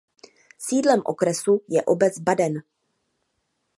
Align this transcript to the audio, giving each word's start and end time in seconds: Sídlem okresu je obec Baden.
Sídlem 0.67 1.01
okresu 1.13 1.55
je 1.75 1.83
obec 1.93 2.17
Baden. 2.31 2.61